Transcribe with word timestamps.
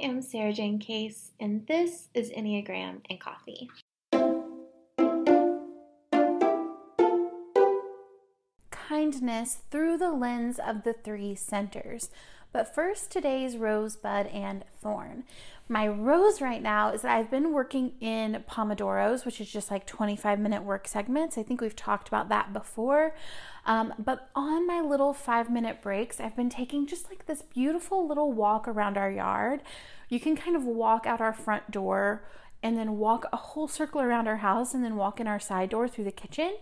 am 0.00 0.22
Sarah 0.22 0.52
Jane 0.52 0.78
Case, 0.78 1.32
and 1.40 1.66
this 1.66 2.08
is 2.14 2.30
Enneagram 2.30 3.00
and 3.10 3.20
Coffee. 3.20 3.68
Kindness 8.70 9.58
through 9.70 9.98
the 9.98 10.12
lens 10.12 10.58
of 10.58 10.84
the 10.84 10.92
three 10.92 11.34
centers. 11.34 12.10
But 12.52 12.74
first, 12.74 13.10
today's 13.10 13.56
rosebud 13.56 14.26
and 14.28 14.64
thorn. 14.80 15.24
My 15.68 15.86
rose 15.86 16.40
right 16.40 16.62
now 16.62 16.90
is 16.92 17.02
that 17.02 17.14
I've 17.14 17.30
been 17.30 17.52
working 17.52 17.92
in 18.00 18.42
Pomodoros, 18.48 19.26
which 19.26 19.38
is 19.38 19.50
just 19.50 19.70
like 19.70 19.86
25 19.86 20.38
minute 20.38 20.62
work 20.62 20.88
segments. 20.88 21.36
I 21.36 21.42
think 21.42 21.60
we've 21.60 21.76
talked 21.76 22.08
about 22.08 22.30
that 22.30 22.54
before. 22.54 23.14
Um, 23.66 23.92
but 23.98 24.30
on 24.34 24.66
my 24.66 24.80
little 24.80 25.12
five 25.12 25.50
minute 25.50 25.82
breaks, 25.82 26.20
I've 26.20 26.34
been 26.34 26.48
taking 26.48 26.86
just 26.86 27.10
like 27.10 27.26
this 27.26 27.42
beautiful 27.42 28.08
little 28.08 28.32
walk 28.32 28.66
around 28.66 28.96
our 28.96 29.10
yard. 29.10 29.60
You 30.08 30.18
can 30.18 30.36
kind 30.36 30.56
of 30.56 30.64
walk 30.64 31.06
out 31.06 31.20
our 31.20 31.34
front 31.34 31.70
door 31.70 32.24
and 32.62 32.78
then 32.78 32.96
walk 32.96 33.26
a 33.30 33.36
whole 33.36 33.68
circle 33.68 34.00
around 34.00 34.26
our 34.26 34.38
house 34.38 34.72
and 34.72 34.82
then 34.82 34.96
walk 34.96 35.20
in 35.20 35.26
our 35.26 35.38
side 35.38 35.68
door 35.68 35.86
through 35.86 36.04
the 36.04 36.10
kitchen. 36.10 36.56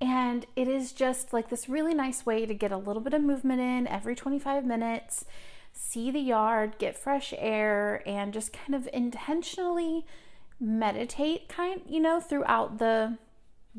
And 0.00 0.46
it 0.56 0.66
is 0.66 0.92
just 0.92 1.32
like 1.32 1.50
this 1.50 1.68
really 1.68 1.94
nice 1.94 2.24
way 2.24 2.46
to 2.46 2.54
get 2.54 2.72
a 2.72 2.76
little 2.76 3.02
bit 3.02 3.12
of 3.12 3.22
movement 3.22 3.60
in 3.60 3.86
every 3.86 4.14
25 4.14 4.64
minutes, 4.64 5.26
see 5.72 6.10
the 6.10 6.20
yard, 6.20 6.78
get 6.78 6.96
fresh 6.96 7.34
air, 7.36 8.02
and 8.06 8.32
just 8.32 8.52
kind 8.52 8.74
of 8.74 8.88
intentionally 8.92 10.06
meditate, 10.58 11.48
kind, 11.48 11.82
you 11.86 12.00
know, 12.00 12.18
throughout 12.20 12.78
the 12.78 13.18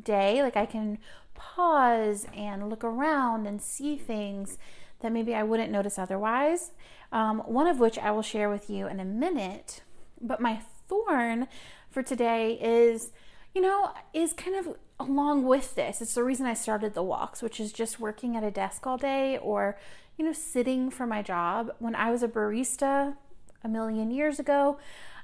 day. 0.01 0.43
Like 0.43 0.55
I 0.55 0.67
can 0.67 0.99
pause 1.33 2.27
and 2.35 2.69
look 2.69 2.83
around 2.83 3.47
and 3.47 3.61
see 3.61 3.97
things 3.97 4.59
that 4.99 5.11
maybe 5.11 5.33
I 5.33 5.43
wouldn't 5.43 5.71
notice 5.71 5.97
otherwise. 5.97 6.71
Um, 7.11 7.39
one 7.39 7.67
of 7.67 7.79
which 7.79 7.97
I 7.97 8.11
will 8.11 8.21
share 8.21 8.49
with 8.49 8.69
you 8.69 8.87
in 8.87 8.99
a 8.99 9.05
minute. 9.05 9.81
But 10.21 10.39
my 10.39 10.61
thorn 10.87 11.47
for 11.89 12.03
today 12.03 12.59
is, 12.61 13.11
you 13.53 13.61
know, 13.61 13.91
is 14.13 14.33
kind 14.33 14.55
of 14.55 14.75
along 15.09 15.43
with 15.43 15.75
this. 15.75 16.01
It's 16.01 16.15
the 16.15 16.23
reason 16.23 16.45
I 16.45 16.53
started 16.53 16.93
the 16.93 17.03
walks, 17.03 17.41
which 17.41 17.59
is 17.59 17.71
just 17.71 17.99
working 17.99 18.35
at 18.35 18.43
a 18.43 18.51
desk 18.51 18.85
all 18.85 18.97
day 18.97 19.37
or, 19.37 19.77
you 20.17 20.25
know, 20.25 20.33
sitting 20.33 20.89
for 20.89 21.05
my 21.05 21.21
job. 21.21 21.71
When 21.79 21.95
I 21.95 22.11
was 22.11 22.23
a 22.23 22.27
barista 22.27 23.15
a 23.63 23.67
million 23.67 24.11
years 24.11 24.39
ago, 24.39 24.77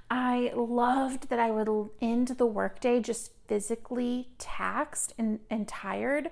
I 0.10 0.52
loved 0.56 1.30
that 1.30 1.40
I 1.40 1.52
would 1.52 1.90
end 2.02 2.30
the 2.30 2.46
workday 2.46 3.02
just 3.02 3.32
physically 3.48 4.30
taxed 4.38 5.14
and, 5.18 5.40
and 5.50 5.68
tired. 5.68 6.30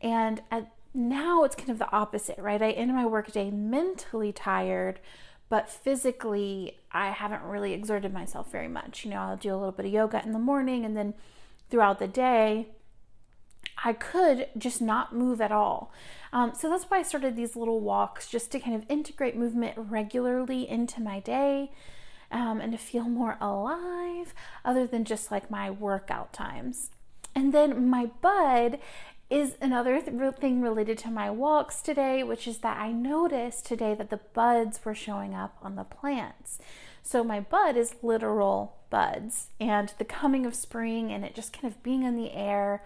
And 0.00 0.42
at, 0.50 0.70
now 0.94 1.44
it's 1.44 1.54
kind 1.54 1.70
of 1.70 1.78
the 1.78 1.90
opposite, 1.92 2.38
right? 2.38 2.60
I 2.60 2.70
end 2.70 2.94
my 2.94 3.06
workday 3.06 3.50
mentally 3.50 4.32
tired, 4.32 5.00
but 5.48 5.68
physically 5.68 6.78
I 6.92 7.10
haven't 7.10 7.42
really 7.42 7.72
exerted 7.72 8.12
myself 8.12 8.50
very 8.50 8.68
much. 8.68 9.04
You 9.04 9.10
know, 9.10 9.18
I'll 9.18 9.36
do 9.36 9.52
a 9.52 9.56
little 9.56 9.72
bit 9.72 9.86
of 9.86 9.92
yoga 9.92 10.22
in 10.24 10.32
the 10.32 10.38
morning 10.38 10.84
and 10.84 10.96
then 10.96 11.14
throughout 11.70 11.98
the 11.98 12.08
day, 12.08 12.68
I 13.84 13.92
could 13.92 14.48
just 14.56 14.82
not 14.82 15.14
move 15.14 15.40
at 15.40 15.52
all. 15.52 15.92
Um, 16.32 16.52
so 16.54 16.68
that's 16.68 16.84
why 16.84 16.98
I 16.98 17.02
started 17.02 17.34
these 17.34 17.56
little 17.56 17.80
walks 17.80 18.28
just 18.28 18.52
to 18.52 18.60
kind 18.60 18.76
of 18.76 18.84
integrate 18.88 19.36
movement 19.36 19.74
regularly 19.76 20.68
into 20.68 21.00
my 21.00 21.20
day 21.20 21.72
um, 22.30 22.60
and 22.60 22.72
to 22.72 22.78
feel 22.78 23.04
more 23.04 23.36
alive, 23.40 24.34
other 24.64 24.86
than 24.86 25.04
just 25.04 25.30
like 25.30 25.50
my 25.50 25.70
workout 25.70 26.32
times. 26.32 26.90
And 27.34 27.52
then 27.52 27.88
my 27.88 28.06
bud 28.06 28.78
is 29.28 29.56
another 29.60 30.00
th- 30.00 30.34
thing 30.36 30.60
related 30.60 30.98
to 30.98 31.10
my 31.10 31.30
walks 31.30 31.80
today, 31.80 32.22
which 32.22 32.48
is 32.48 32.58
that 32.58 32.78
I 32.78 32.90
noticed 32.92 33.64
today 33.64 33.94
that 33.94 34.10
the 34.10 34.20
buds 34.34 34.84
were 34.84 34.94
showing 34.94 35.34
up 35.34 35.56
on 35.62 35.76
the 35.76 35.84
plants. 35.84 36.58
So 37.02 37.24
my 37.24 37.40
bud 37.40 37.76
is 37.76 37.94
literal 38.02 38.76
buds, 38.90 39.48
and 39.60 39.92
the 39.98 40.04
coming 40.04 40.44
of 40.44 40.54
spring 40.54 41.12
and 41.12 41.24
it 41.24 41.34
just 41.34 41.52
kind 41.52 41.64
of 41.72 41.82
being 41.82 42.02
in 42.02 42.16
the 42.16 42.32
air. 42.32 42.82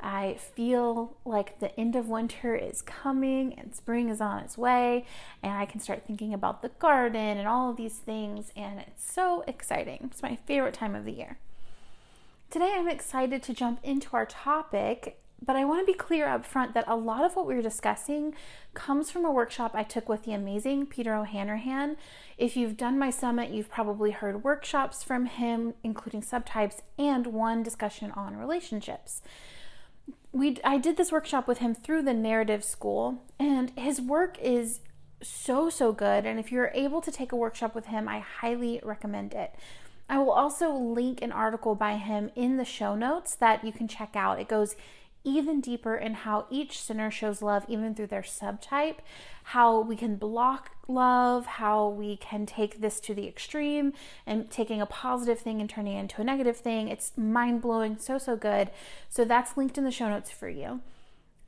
I 0.00 0.34
feel 0.54 1.16
like 1.24 1.58
the 1.58 1.78
end 1.78 1.96
of 1.96 2.08
winter 2.08 2.54
is 2.54 2.82
coming 2.82 3.54
and 3.58 3.74
spring 3.74 4.08
is 4.08 4.20
on 4.20 4.40
its 4.40 4.58
way, 4.58 5.06
and 5.42 5.52
I 5.52 5.66
can 5.66 5.80
start 5.80 6.04
thinking 6.06 6.34
about 6.34 6.62
the 6.62 6.68
garden 6.68 7.38
and 7.38 7.48
all 7.48 7.70
of 7.70 7.76
these 7.76 7.96
things, 7.96 8.52
and 8.56 8.80
it's 8.80 9.10
so 9.12 9.42
exciting. 9.46 10.08
It's 10.10 10.22
my 10.22 10.36
favorite 10.36 10.74
time 10.74 10.94
of 10.94 11.04
the 11.04 11.12
year. 11.12 11.38
Today, 12.50 12.74
I'm 12.76 12.88
excited 12.88 13.42
to 13.44 13.54
jump 13.54 13.80
into 13.82 14.10
our 14.12 14.26
topic, 14.26 15.18
but 15.44 15.56
I 15.56 15.64
want 15.64 15.80
to 15.80 15.92
be 15.92 15.98
clear 15.98 16.28
up 16.28 16.46
front 16.46 16.74
that 16.74 16.84
a 16.86 16.96
lot 16.96 17.24
of 17.24 17.34
what 17.34 17.46
we're 17.46 17.62
discussing 17.62 18.34
comes 18.74 19.10
from 19.10 19.24
a 19.24 19.32
workshop 19.32 19.72
I 19.74 19.82
took 19.82 20.08
with 20.08 20.24
the 20.24 20.32
amazing 20.32 20.86
Peter 20.86 21.14
O'Hanrahan. 21.14 21.96
If 22.38 22.56
you've 22.56 22.76
done 22.76 22.98
my 22.98 23.10
summit, 23.10 23.50
you've 23.50 23.70
probably 23.70 24.12
heard 24.12 24.44
workshops 24.44 25.02
from 25.02 25.26
him, 25.26 25.74
including 25.82 26.22
subtypes 26.22 26.82
and 26.98 27.28
one 27.28 27.62
discussion 27.62 28.12
on 28.12 28.36
relationships 28.36 29.22
we 30.32 30.58
I 30.64 30.78
did 30.78 30.96
this 30.96 31.12
workshop 31.12 31.48
with 31.48 31.58
him 31.58 31.74
through 31.74 32.02
the 32.02 32.14
narrative 32.14 32.64
school 32.64 33.22
and 33.38 33.72
his 33.76 34.00
work 34.00 34.38
is 34.40 34.80
so 35.22 35.70
so 35.70 35.92
good 35.92 36.26
and 36.26 36.38
if 36.38 36.52
you're 36.52 36.70
able 36.74 37.00
to 37.00 37.10
take 37.10 37.32
a 37.32 37.36
workshop 37.36 37.74
with 37.74 37.86
him 37.86 38.08
I 38.08 38.20
highly 38.20 38.80
recommend 38.84 39.34
it. 39.34 39.54
I 40.08 40.18
will 40.18 40.32
also 40.32 40.72
link 40.72 41.20
an 41.20 41.32
article 41.32 41.74
by 41.74 41.96
him 41.96 42.30
in 42.36 42.58
the 42.58 42.64
show 42.64 42.94
notes 42.94 43.34
that 43.36 43.64
you 43.64 43.72
can 43.72 43.88
check 43.88 44.14
out. 44.14 44.38
It 44.38 44.46
goes 44.48 44.76
even 45.24 45.60
deeper 45.60 45.96
in 45.96 46.14
how 46.14 46.46
each 46.48 46.80
center 46.80 47.10
shows 47.10 47.42
love, 47.42 47.64
even 47.68 47.94
through 47.94 48.06
their 48.06 48.22
subtype, 48.22 48.98
how 49.42 49.80
we 49.80 49.96
can 49.96 50.14
block 50.14 50.75
love, 50.88 51.46
how 51.46 51.88
we 51.88 52.16
can 52.16 52.46
take 52.46 52.80
this 52.80 53.00
to 53.00 53.14
the 53.14 53.26
extreme 53.26 53.92
and 54.26 54.50
taking 54.50 54.80
a 54.80 54.86
positive 54.86 55.38
thing 55.38 55.60
and 55.60 55.68
turning 55.68 55.96
it 55.96 56.00
into 56.00 56.20
a 56.20 56.24
negative 56.24 56.56
thing. 56.56 56.88
It's 56.88 57.12
mind 57.16 57.62
blowing, 57.62 57.98
so, 57.98 58.18
so 58.18 58.36
good. 58.36 58.70
So 59.08 59.24
that's 59.24 59.56
linked 59.56 59.78
in 59.78 59.84
the 59.84 59.90
show 59.90 60.08
notes 60.08 60.30
for 60.30 60.48
you. 60.48 60.80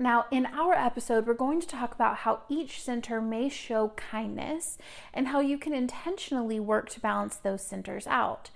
Now, 0.00 0.26
in 0.30 0.46
our 0.46 0.74
episode, 0.74 1.26
we're 1.26 1.34
going 1.34 1.60
to 1.60 1.66
talk 1.66 1.92
about 1.92 2.18
how 2.18 2.42
each 2.48 2.80
center 2.80 3.20
may 3.20 3.48
show 3.48 3.92
kindness 3.96 4.78
and 5.12 5.28
how 5.28 5.40
you 5.40 5.58
can 5.58 5.74
intentionally 5.74 6.60
work 6.60 6.88
to 6.90 7.00
balance 7.00 7.36
those 7.36 7.62
centers 7.62 8.06
out. 8.06 8.50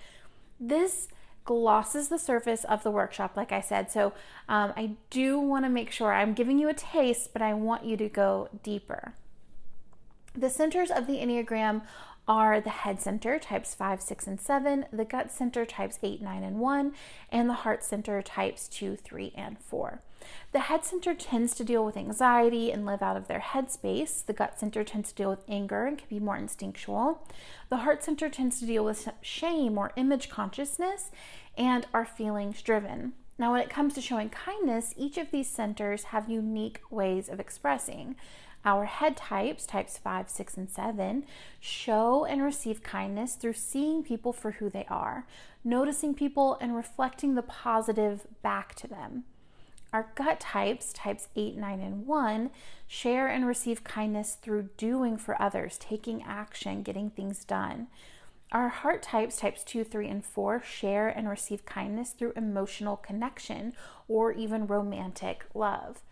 This 0.61 1.09
glosses 1.45 2.09
the 2.09 2.19
surface 2.19 2.63
of 2.65 2.85
the 2.85 2.93
workshop, 2.93 3.37
like 3.37 3.51
I 3.51 3.61
said. 3.61 3.91
So 3.91 4.13
um, 4.49 4.73
I 4.77 4.93
do 5.11 5.41
want 5.41 5.65
to 5.65 5.69
make 5.69 5.91
sure 5.91 6.13
I'm 6.13 6.35
giving 6.35 6.61
you 6.61 6.69
a 6.69 6.75
taste, 6.75 7.33
but 7.33 7.43
I 7.43 7.55
want 7.55 7.85
you 7.85 7.97
to 7.97 8.09
go 8.09 8.49
deeper. 8.63 9.15
The 10.35 10.49
centers 10.49 10.91
of 10.91 11.07
the 11.07 11.19
Enneagram 11.19 11.83
are 12.27 12.61
the 12.61 12.71
head 12.71 13.01
center, 13.01 13.39
types 13.39 13.75
5, 13.75 14.01
6, 14.01 14.27
and 14.27 14.41
7, 14.41 14.87
the 14.93 15.05
gut 15.05 15.31
center, 15.31 15.67
types 15.67 15.99
8, 16.03 16.23
9, 16.23 16.43
and 16.43 16.59
1, 16.59 16.95
and 17.31 17.51
the 17.51 17.55
heart 17.55 17.85
center, 17.85 18.23
types 18.23 18.67
2, 18.69 18.97
3, 18.97 19.33
and 19.35 19.59
4. 19.59 20.01
The 20.53 20.61
head 20.61 20.85
center 20.85 21.15
tends 21.15 21.55
to 21.57 21.65
deal 21.65 21.85
with 21.85 21.97
anxiety 21.97 22.71
and 22.71 22.87
live 22.87 23.03
out 23.03 23.17
of 23.17 23.29
their 23.29 23.41
head 23.41 23.71
space. 23.71 24.23
The 24.23 24.33
gut 24.33 24.59
center 24.59 24.85
tends 24.85 25.11
to 25.11 25.15
deal 25.17 25.31
with 25.31 25.45
anger 25.49 25.85
and 25.85 25.99
can 25.99 26.07
be 26.09 26.21
more 26.21 26.37
instinctual. 26.37 27.27
The 27.69 27.79
heart 27.79 28.03
center 28.05 28.31
tends 28.31 28.61
to 28.61 28.67
deal 28.67 28.85
with 28.85 29.09
shame 29.21 29.77
or 29.77 29.93
image 29.97 30.31
consciousness 30.31 31.11
and 31.59 31.87
are 31.93 32.07
feelings 32.07 32.63
driven. 32.63 33.15
Now, 33.37 33.53
when 33.53 33.61
it 33.61 33.71
comes 33.71 33.95
to 33.95 34.01
showing 34.01 34.31
kindness, 34.31 34.95
each 34.97 35.19
of 35.19 35.31
these 35.31 35.49
centers 35.49 36.05
have 36.05 36.31
unique 36.31 36.81
ways 36.91 37.29
of 37.29 37.41
expressing. 37.41 38.15
Our 38.65 38.85
head 38.85 39.17
types, 39.17 39.67
types 39.67 39.99
5, 39.99 40.31
6, 40.31 40.57
and 40.57 40.71
7, 40.71 41.25
show 41.59 42.25
and 42.25 42.43
receive 42.43 42.83
kindness 42.83 43.35
through 43.35 43.55
seeing 43.55 44.05
people 44.05 44.33
for 44.33 44.53
who 44.53 44.71
they 44.71 44.87
are, 44.89 45.27
noticing 45.65 46.15
people, 46.15 46.57
and 46.61 46.77
reflecting 46.77 47.35
the 47.35 47.43
positive 47.43 48.27
back 48.43 48.77
to 48.77 48.87
them. 48.87 49.25
Our 49.93 50.13
gut 50.15 50.39
types, 50.41 50.93
types 50.93 51.29
8, 51.35 51.57
9, 51.57 51.81
and 51.81 52.07
1, 52.07 52.51
share 52.87 53.27
and 53.27 53.47
receive 53.47 53.83
kindness 53.85 54.39
through 54.41 54.71
doing 54.77 55.17
for 55.17 55.41
others, 55.43 55.77
taking 55.77 56.23
action, 56.23 56.83
getting 56.83 57.11
things 57.11 57.45
done. 57.45 57.89
Our 58.53 58.69
heart 58.69 59.03
types, 59.03 59.37
types 59.37 59.65
2, 59.65 59.83
3, 59.83 60.09
and 60.09 60.25
4, 60.25 60.63
share 60.63 61.09
and 61.09 61.29
receive 61.29 61.67
kindness 61.67 62.11
through 62.11 62.35
emotional 62.37 62.97
connection 62.97 63.73
or 64.09 64.33
even 64.33 64.67
romantic 64.67 65.47
love. 65.53 66.03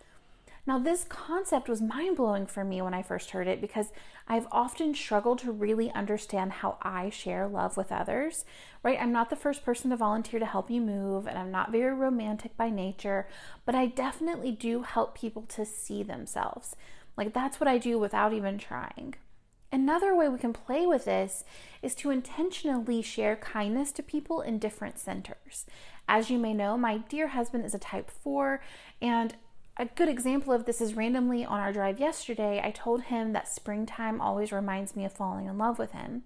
Now, 0.70 0.78
this 0.78 1.02
concept 1.02 1.68
was 1.68 1.82
mind 1.82 2.16
blowing 2.16 2.46
for 2.46 2.62
me 2.62 2.80
when 2.80 2.94
I 2.94 3.02
first 3.02 3.30
heard 3.30 3.48
it 3.48 3.60
because 3.60 3.86
I've 4.28 4.46
often 4.52 4.94
struggled 4.94 5.40
to 5.40 5.50
really 5.50 5.90
understand 5.90 6.52
how 6.52 6.78
I 6.80 7.10
share 7.10 7.48
love 7.48 7.76
with 7.76 7.90
others, 7.90 8.44
right? 8.84 8.96
I'm 9.00 9.10
not 9.10 9.30
the 9.30 9.34
first 9.34 9.64
person 9.64 9.90
to 9.90 9.96
volunteer 9.96 10.38
to 10.38 10.46
help 10.46 10.70
you 10.70 10.80
move, 10.80 11.26
and 11.26 11.36
I'm 11.36 11.50
not 11.50 11.72
very 11.72 11.92
romantic 11.92 12.56
by 12.56 12.70
nature, 12.70 13.26
but 13.66 13.74
I 13.74 13.86
definitely 13.86 14.52
do 14.52 14.82
help 14.82 15.18
people 15.18 15.42
to 15.48 15.66
see 15.66 16.04
themselves. 16.04 16.76
Like, 17.16 17.34
that's 17.34 17.58
what 17.58 17.66
I 17.66 17.76
do 17.76 17.98
without 17.98 18.32
even 18.32 18.56
trying. 18.56 19.16
Another 19.72 20.14
way 20.14 20.28
we 20.28 20.38
can 20.38 20.52
play 20.52 20.86
with 20.86 21.04
this 21.04 21.42
is 21.82 21.96
to 21.96 22.10
intentionally 22.10 23.02
share 23.02 23.34
kindness 23.34 23.90
to 23.90 24.04
people 24.04 24.40
in 24.40 24.60
different 24.60 25.00
centers. 25.00 25.66
As 26.08 26.30
you 26.30 26.38
may 26.38 26.54
know, 26.54 26.76
my 26.76 26.98
dear 26.98 27.28
husband 27.28 27.64
is 27.64 27.74
a 27.74 27.78
type 27.80 28.08
4, 28.08 28.62
and 29.02 29.34
a 29.80 29.86
good 29.86 30.10
example 30.10 30.52
of 30.52 30.66
this 30.66 30.82
is 30.82 30.92
randomly 30.92 31.42
on 31.42 31.58
our 31.58 31.72
drive 31.72 31.98
yesterday, 31.98 32.60
I 32.62 32.70
told 32.70 33.04
him 33.04 33.32
that 33.32 33.48
springtime 33.48 34.20
always 34.20 34.52
reminds 34.52 34.94
me 34.94 35.06
of 35.06 35.12
falling 35.12 35.46
in 35.46 35.56
love 35.56 35.78
with 35.78 35.92
him. 35.92 36.24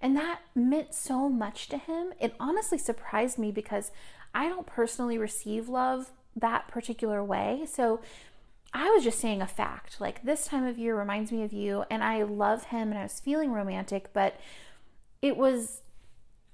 And 0.00 0.16
that 0.16 0.40
meant 0.52 0.94
so 0.94 1.28
much 1.28 1.68
to 1.68 1.78
him. 1.78 2.12
It 2.18 2.34
honestly 2.40 2.76
surprised 2.76 3.38
me 3.38 3.52
because 3.52 3.92
I 4.34 4.48
don't 4.48 4.66
personally 4.66 5.16
receive 5.16 5.68
love 5.68 6.10
that 6.34 6.66
particular 6.66 7.22
way. 7.22 7.66
So 7.70 8.00
I 8.74 8.90
was 8.90 9.04
just 9.04 9.20
saying 9.20 9.42
a 9.42 9.46
fact. 9.46 10.00
Like 10.00 10.24
this 10.24 10.48
time 10.48 10.66
of 10.66 10.76
year 10.76 10.98
reminds 10.98 11.30
me 11.30 11.44
of 11.44 11.52
you, 11.52 11.84
and 11.88 12.02
I 12.02 12.24
love 12.24 12.64
him 12.64 12.90
and 12.90 12.98
I 12.98 13.04
was 13.04 13.20
feeling 13.20 13.52
romantic, 13.52 14.12
but 14.12 14.40
it 15.22 15.36
was 15.36 15.82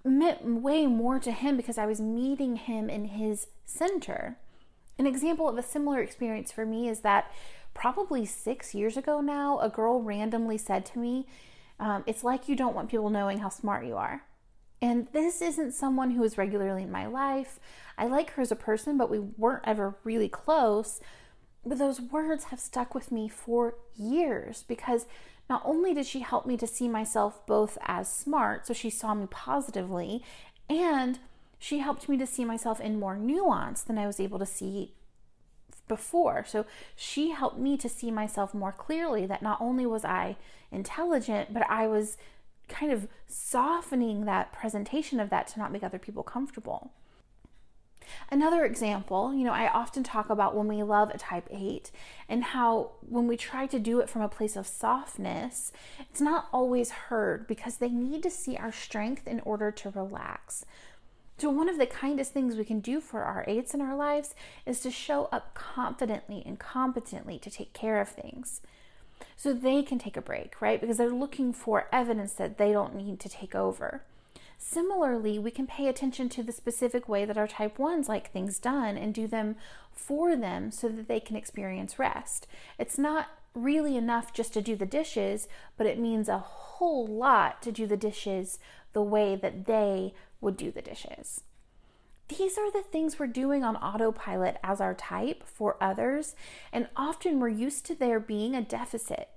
meant 0.04 0.44
way 0.44 0.86
more 0.86 1.18
to 1.20 1.32
him 1.32 1.56
because 1.56 1.78
I 1.78 1.86
was 1.86 2.02
meeting 2.02 2.56
him 2.56 2.90
in 2.90 3.06
his 3.06 3.46
center. 3.64 4.36
An 4.98 5.06
example 5.06 5.48
of 5.48 5.58
a 5.58 5.62
similar 5.62 6.00
experience 6.00 6.52
for 6.52 6.64
me 6.64 6.88
is 6.88 7.00
that 7.00 7.30
probably 7.74 8.24
six 8.24 8.74
years 8.74 8.96
ago 8.96 9.20
now, 9.20 9.58
a 9.58 9.68
girl 9.68 10.02
randomly 10.02 10.58
said 10.58 10.86
to 10.86 10.98
me, 10.98 11.26
um, 11.80 12.04
It's 12.06 12.22
like 12.22 12.48
you 12.48 12.56
don't 12.56 12.74
want 12.74 12.90
people 12.90 13.10
knowing 13.10 13.38
how 13.38 13.48
smart 13.48 13.84
you 13.84 13.96
are. 13.96 14.22
And 14.80 15.08
this 15.12 15.40
isn't 15.40 15.72
someone 15.72 16.10
who 16.12 16.22
is 16.22 16.38
regularly 16.38 16.82
in 16.82 16.92
my 16.92 17.06
life. 17.06 17.58
I 17.96 18.06
like 18.06 18.32
her 18.32 18.42
as 18.42 18.52
a 18.52 18.56
person, 18.56 18.98
but 18.98 19.10
we 19.10 19.18
weren't 19.18 19.64
ever 19.66 19.96
really 20.04 20.28
close. 20.28 21.00
But 21.64 21.78
those 21.78 22.00
words 22.00 22.44
have 22.44 22.60
stuck 22.60 22.94
with 22.94 23.10
me 23.10 23.28
for 23.28 23.76
years 23.96 24.64
because 24.68 25.06
not 25.48 25.62
only 25.64 25.94
did 25.94 26.06
she 26.06 26.20
help 26.20 26.46
me 26.46 26.56
to 26.58 26.66
see 26.66 26.88
myself 26.88 27.46
both 27.46 27.78
as 27.86 28.12
smart, 28.12 28.66
so 28.66 28.74
she 28.74 28.90
saw 28.90 29.14
me 29.14 29.26
positively, 29.30 30.22
and 30.68 31.18
she 31.64 31.78
helped 31.78 32.10
me 32.10 32.18
to 32.18 32.26
see 32.26 32.44
myself 32.44 32.78
in 32.78 33.00
more 33.00 33.16
nuance 33.16 33.80
than 33.80 33.96
I 33.96 34.06
was 34.06 34.20
able 34.20 34.38
to 34.38 34.44
see 34.44 34.92
before. 35.88 36.44
So 36.46 36.66
she 36.94 37.30
helped 37.30 37.58
me 37.58 37.78
to 37.78 37.88
see 37.88 38.10
myself 38.10 38.52
more 38.52 38.70
clearly 38.70 39.24
that 39.24 39.40
not 39.40 39.62
only 39.62 39.86
was 39.86 40.04
I 40.04 40.36
intelligent, 40.70 41.54
but 41.54 41.62
I 41.70 41.86
was 41.86 42.18
kind 42.68 42.92
of 42.92 43.08
softening 43.26 44.26
that 44.26 44.52
presentation 44.52 45.18
of 45.18 45.30
that 45.30 45.46
to 45.48 45.58
not 45.58 45.72
make 45.72 45.82
other 45.82 45.98
people 45.98 46.22
comfortable. 46.22 46.92
Another 48.30 48.66
example, 48.66 49.32
you 49.32 49.44
know, 49.44 49.52
I 49.54 49.68
often 49.68 50.02
talk 50.02 50.28
about 50.28 50.54
when 50.54 50.68
we 50.68 50.82
love 50.82 51.08
a 51.08 51.16
type 51.16 51.48
8 51.50 51.90
and 52.28 52.44
how 52.44 52.90
when 53.00 53.26
we 53.26 53.38
try 53.38 53.66
to 53.68 53.78
do 53.78 54.00
it 54.00 54.10
from 54.10 54.20
a 54.20 54.28
place 54.28 54.56
of 54.56 54.66
softness, 54.66 55.72
it's 55.98 56.20
not 56.20 56.48
always 56.52 56.90
heard 56.90 57.46
because 57.46 57.78
they 57.78 57.88
need 57.88 58.22
to 58.24 58.30
see 58.30 58.58
our 58.58 58.72
strength 58.72 59.26
in 59.26 59.40
order 59.40 59.70
to 59.70 59.88
relax. 59.88 60.66
So, 61.36 61.50
one 61.50 61.68
of 61.68 61.78
the 61.78 61.86
kindest 61.86 62.32
things 62.32 62.56
we 62.56 62.64
can 62.64 62.80
do 62.80 63.00
for 63.00 63.22
our 63.22 63.44
eights 63.48 63.74
in 63.74 63.80
our 63.80 63.96
lives 63.96 64.34
is 64.64 64.80
to 64.80 64.90
show 64.90 65.28
up 65.32 65.54
confidently 65.54 66.42
and 66.46 66.58
competently 66.58 67.38
to 67.40 67.50
take 67.50 67.72
care 67.72 68.00
of 68.00 68.08
things 68.08 68.60
so 69.36 69.52
they 69.52 69.82
can 69.82 69.98
take 69.98 70.16
a 70.16 70.22
break, 70.22 70.60
right? 70.60 70.80
Because 70.80 70.96
they're 70.96 71.10
looking 71.10 71.52
for 71.52 71.88
evidence 71.92 72.34
that 72.34 72.56
they 72.56 72.72
don't 72.72 72.94
need 72.94 73.18
to 73.20 73.28
take 73.28 73.54
over. 73.54 74.02
Similarly, 74.58 75.38
we 75.38 75.50
can 75.50 75.66
pay 75.66 75.88
attention 75.88 76.28
to 76.30 76.42
the 76.42 76.52
specific 76.52 77.08
way 77.08 77.24
that 77.24 77.36
our 77.36 77.48
type 77.48 77.76
1s 77.78 78.08
like 78.08 78.30
things 78.30 78.58
done 78.58 78.96
and 78.96 79.12
do 79.12 79.26
them 79.26 79.56
for 79.92 80.36
them 80.36 80.70
so 80.70 80.88
that 80.88 81.08
they 81.08 81.20
can 81.20 81.36
experience 81.36 81.98
rest. 81.98 82.46
It's 82.78 82.98
not 82.98 83.28
really 83.54 83.96
enough 83.96 84.32
just 84.32 84.52
to 84.54 84.62
do 84.62 84.74
the 84.74 84.86
dishes, 84.86 85.48
but 85.76 85.86
it 85.86 85.98
means 85.98 86.28
a 86.28 86.38
whole 86.38 87.06
lot 87.06 87.62
to 87.62 87.72
do 87.72 87.86
the 87.86 87.96
dishes 87.96 88.58
the 88.92 89.02
way 89.02 89.36
that 89.36 89.66
they 89.66 90.14
would 90.44 90.56
do 90.56 90.70
the 90.70 90.82
dishes. 90.82 91.42
These 92.28 92.56
are 92.56 92.70
the 92.70 92.82
things 92.82 93.18
we're 93.18 93.26
doing 93.26 93.64
on 93.64 93.76
autopilot 93.76 94.58
as 94.62 94.80
our 94.80 94.94
type 94.94 95.42
for 95.46 95.76
others, 95.80 96.34
and 96.72 96.88
often 96.96 97.40
we're 97.40 97.48
used 97.48 97.84
to 97.86 97.94
there 97.94 98.20
being 98.20 98.54
a 98.54 98.62
deficit. 98.62 99.28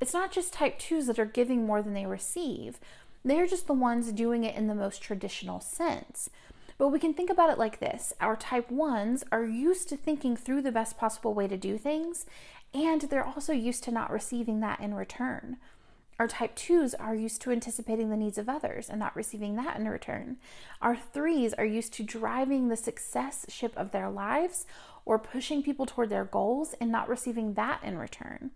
It's 0.00 0.14
not 0.14 0.30
just 0.30 0.52
type 0.52 0.78
2s 0.78 1.06
that 1.06 1.18
are 1.18 1.24
giving 1.24 1.66
more 1.66 1.82
than 1.82 1.94
they 1.94 2.06
receive, 2.06 2.78
they're 3.24 3.48
just 3.48 3.66
the 3.66 3.72
ones 3.72 4.12
doing 4.12 4.44
it 4.44 4.54
in 4.54 4.68
the 4.68 4.74
most 4.74 5.02
traditional 5.02 5.60
sense. 5.60 6.30
But 6.78 6.88
we 6.88 7.00
can 7.00 7.12
think 7.12 7.28
about 7.28 7.50
it 7.50 7.58
like 7.58 7.80
this 7.80 8.12
our 8.20 8.36
type 8.36 8.70
1s 8.70 9.24
are 9.32 9.44
used 9.44 9.88
to 9.88 9.96
thinking 9.96 10.36
through 10.36 10.62
the 10.62 10.70
best 10.70 10.96
possible 10.96 11.34
way 11.34 11.48
to 11.48 11.56
do 11.56 11.76
things, 11.76 12.24
and 12.72 13.02
they're 13.02 13.26
also 13.26 13.52
used 13.52 13.82
to 13.84 13.90
not 13.90 14.12
receiving 14.12 14.60
that 14.60 14.78
in 14.78 14.94
return. 14.94 15.56
Our 16.18 16.26
type 16.26 16.56
2s 16.56 16.94
are 16.98 17.14
used 17.14 17.40
to 17.42 17.52
anticipating 17.52 18.10
the 18.10 18.16
needs 18.16 18.38
of 18.38 18.48
others 18.48 18.90
and 18.90 18.98
not 18.98 19.14
receiving 19.14 19.54
that 19.54 19.78
in 19.78 19.88
return. 19.88 20.38
Our 20.82 20.96
3s 20.96 21.54
are 21.56 21.64
used 21.64 21.92
to 21.94 22.02
driving 22.02 22.68
the 22.68 22.76
success 22.76 23.46
ship 23.48 23.72
of 23.76 23.92
their 23.92 24.10
lives 24.10 24.66
or 25.04 25.20
pushing 25.20 25.62
people 25.62 25.86
toward 25.86 26.10
their 26.10 26.24
goals 26.24 26.74
and 26.80 26.90
not 26.90 27.08
receiving 27.08 27.54
that 27.54 27.84
in 27.84 27.98
return. 27.98 28.50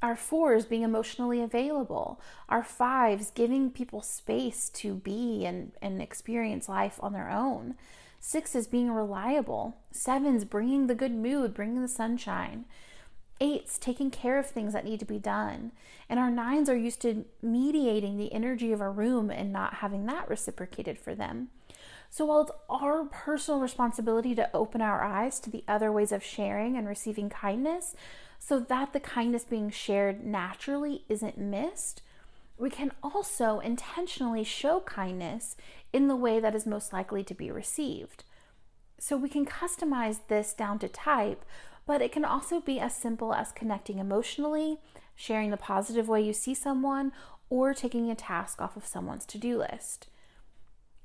Our 0.00 0.14
4s 0.14 0.66
being 0.66 0.82
emotionally 0.82 1.42
available. 1.42 2.20
Our 2.48 2.62
5s 2.62 3.34
giving 3.34 3.70
people 3.70 4.00
space 4.00 4.70
to 4.70 4.94
be 4.94 5.44
and, 5.44 5.72
and 5.82 6.00
experience 6.00 6.70
life 6.70 6.98
on 7.02 7.12
their 7.12 7.30
own. 7.30 7.74
6s 8.22 8.70
being 8.70 8.90
reliable. 8.90 9.76
7s 9.92 10.48
bringing 10.48 10.86
the 10.86 10.94
good 10.94 11.12
mood, 11.12 11.52
bringing 11.52 11.82
the 11.82 11.88
sunshine 11.88 12.64
eights 13.40 13.78
taking 13.78 14.10
care 14.10 14.38
of 14.38 14.46
things 14.46 14.72
that 14.72 14.84
need 14.84 15.00
to 15.00 15.06
be 15.06 15.18
done. 15.18 15.72
And 16.08 16.20
our 16.20 16.30
nines 16.30 16.68
are 16.68 16.76
used 16.76 17.00
to 17.02 17.24
mediating 17.42 18.16
the 18.16 18.32
energy 18.32 18.72
of 18.72 18.80
a 18.80 18.88
room 18.88 19.30
and 19.30 19.52
not 19.52 19.74
having 19.74 20.06
that 20.06 20.28
reciprocated 20.28 20.98
for 20.98 21.14
them. 21.14 21.48
So 22.10 22.24
while 22.26 22.42
it's 22.42 22.52
our 22.70 23.04
personal 23.06 23.60
responsibility 23.60 24.34
to 24.36 24.48
open 24.54 24.80
our 24.80 25.02
eyes 25.02 25.40
to 25.40 25.50
the 25.50 25.64
other 25.66 25.90
ways 25.90 26.12
of 26.12 26.22
sharing 26.22 26.76
and 26.76 26.86
receiving 26.86 27.28
kindness, 27.28 27.96
so 28.38 28.60
that 28.60 28.92
the 28.92 29.00
kindness 29.00 29.44
being 29.44 29.70
shared 29.70 30.24
naturally 30.24 31.04
isn't 31.08 31.38
missed, 31.38 32.02
we 32.56 32.70
can 32.70 32.92
also 33.02 33.58
intentionally 33.58 34.44
show 34.44 34.80
kindness 34.80 35.56
in 35.92 36.06
the 36.06 36.14
way 36.14 36.38
that 36.38 36.54
is 36.54 36.66
most 36.66 36.92
likely 36.92 37.24
to 37.24 37.34
be 37.34 37.50
received. 37.50 38.22
So 38.98 39.16
we 39.16 39.28
can 39.28 39.44
customize 39.44 40.20
this 40.28 40.54
down 40.54 40.78
to 40.78 40.88
type, 40.88 41.44
but 41.86 42.02
it 42.02 42.12
can 42.12 42.24
also 42.24 42.60
be 42.60 42.80
as 42.80 42.94
simple 42.94 43.34
as 43.34 43.52
connecting 43.52 43.98
emotionally, 43.98 44.78
sharing 45.14 45.50
the 45.50 45.56
positive 45.56 46.08
way 46.08 46.22
you 46.22 46.32
see 46.32 46.54
someone, 46.54 47.12
or 47.50 47.74
taking 47.74 48.10
a 48.10 48.14
task 48.14 48.60
off 48.60 48.76
of 48.76 48.86
someone's 48.86 49.26
to 49.26 49.38
do 49.38 49.58
list. 49.58 50.08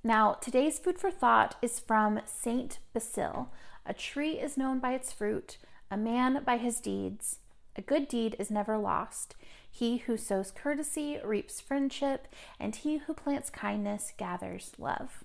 Now, 0.03 0.33
today's 0.33 0.79
food 0.79 0.97
for 0.97 1.11
thought 1.11 1.55
is 1.61 1.79
from 1.79 2.21
Saint 2.25 2.79
Basil. 2.93 3.51
A 3.85 3.93
tree 3.93 4.39
is 4.39 4.57
known 4.57 4.79
by 4.79 4.93
its 4.93 5.11
fruit, 5.11 5.57
a 5.91 5.97
man 5.97 6.43
by 6.45 6.57
his 6.57 6.79
deeds. 6.79 7.39
A 7.75 7.81
good 7.81 8.07
deed 8.07 8.35
is 8.39 8.49
never 8.49 8.77
lost. 8.77 9.35
He 9.69 9.97
who 9.97 10.17
sows 10.17 10.51
courtesy 10.51 11.19
reaps 11.23 11.59
friendship, 11.59 12.27
and 12.59 12.75
he 12.75 12.97
who 12.97 13.13
plants 13.13 13.49
kindness 13.49 14.13
gathers 14.17 14.71
love. 14.77 15.23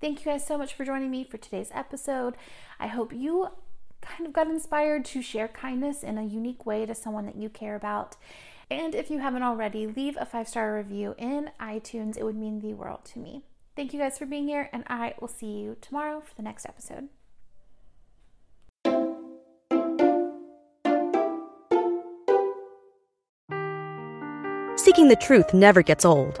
Thank 0.00 0.20
you 0.20 0.32
guys 0.32 0.46
so 0.46 0.56
much 0.56 0.74
for 0.74 0.84
joining 0.84 1.10
me 1.10 1.24
for 1.24 1.38
today's 1.38 1.70
episode. 1.74 2.36
I 2.78 2.86
hope 2.86 3.12
you 3.12 3.48
kind 4.08 4.26
of 4.26 4.32
got 4.32 4.46
inspired 4.46 5.04
to 5.06 5.22
share 5.22 5.48
kindness 5.48 6.02
in 6.02 6.18
a 6.18 6.24
unique 6.24 6.64
way 6.64 6.86
to 6.86 6.94
someone 6.94 7.26
that 7.26 7.36
you 7.36 7.48
care 7.48 7.76
about. 7.76 8.16
And 8.70 8.94
if 8.94 9.10
you 9.10 9.18
haven't 9.18 9.42
already, 9.42 9.86
leave 9.86 10.16
a 10.18 10.26
five 10.26 10.48
star 10.48 10.74
review 10.74 11.14
in 11.18 11.50
iTunes. 11.60 12.16
It 12.16 12.24
would 12.24 12.36
mean 12.36 12.60
the 12.60 12.74
world 12.74 13.04
to 13.12 13.18
me. 13.18 13.42
Thank 13.76 13.92
you 13.92 14.00
guys 14.00 14.18
for 14.18 14.26
being 14.26 14.48
here, 14.48 14.68
and 14.72 14.82
I 14.88 15.14
will 15.20 15.28
see 15.28 15.46
you 15.46 15.76
tomorrow 15.80 16.20
for 16.20 16.34
the 16.34 16.42
next 16.42 16.66
episode. 16.66 17.08
Seeking 24.76 25.08
the 25.08 25.18
truth 25.20 25.54
never 25.54 25.82
gets 25.82 26.04
old. 26.04 26.40